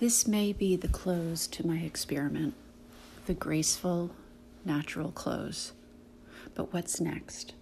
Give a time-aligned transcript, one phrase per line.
[0.00, 2.54] This may be the close to my experiment,
[3.26, 4.12] the graceful,
[4.64, 5.74] natural close.
[6.54, 7.52] But what's next?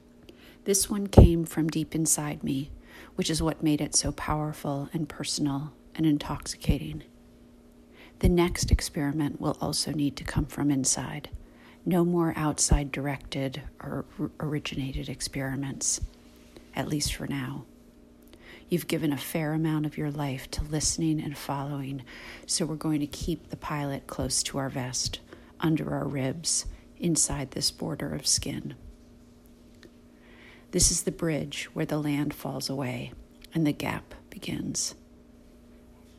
[0.62, 2.70] This one came from deep inside me,
[3.16, 7.02] which is what made it so powerful and personal and intoxicating.
[8.20, 11.30] The next experiment will also need to come from inside.
[11.84, 14.04] No more outside directed or
[14.38, 16.00] originated experiments,
[16.76, 17.64] at least for now.
[18.68, 22.02] You've given a fair amount of your life to listening and following,
[22.46, 25.20] so we're going to keep the pilot close to our vest,
[25.58, 26.66] under our ribs,
[26.98, 28.74] inside this border of skin.
[30.72, 33.12] This is the bridge where the land falls away
[33.54, 34.94] and the gap begins.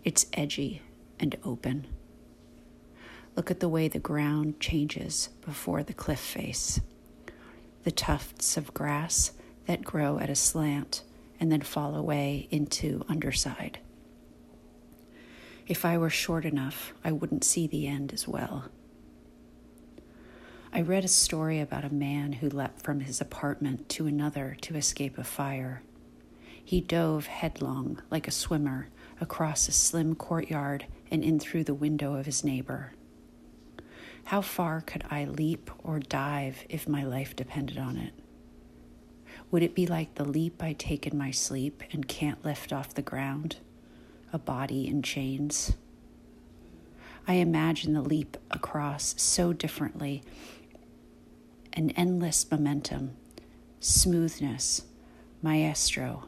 [0.04, 0.82] It's edgy
[1.20, 1.86] and open.
[3.36, 6.82] Look at the way the ground changes before the cliff face.
[7.84, 9.34] The tufts of grass
[9.68, 11.04] that grow at a slant
[11.40, 13.80] and then fall away into underside.
[15.68, 18.66] If I were short enough, I wouldn't see the end as well.
[20.74, 24.76] I read a story about a man who leapt from his apartment to another to
[24.76, 25.82] escape a fire.
[26.64, 32.14] He dove headlong, like a swimmer, across a slim courtyard and in through the window
[32.14, 32.94] of his neighbor.
[34.26, 38.14] How far could I leap or dive if my life depended on it?
[39.52, 42.94] Would it be like the leap I take in my sleep and can't lift off
[42.94, 43.58] the ground?
[44.32, 45.74] A body in chains?
[47.28, 50.22] I imagine the leap across so differently.
[51.74, 53.16] An endless momentum,
[53.80, 54.84] smoothness,
[55.42, 56.26] maestro,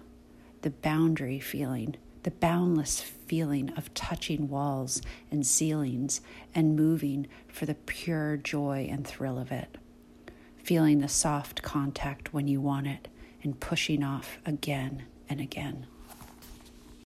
[0.61, 6.21] the boundary feeling, the boundless feeling of touching walls and ceilings
[6.55, 9.77] and moving for the pure joy and thrill of it.
[10.63, 13.07] Feeling the soft contact when you want it,
[13.43, 15.87] and pushing off again and again.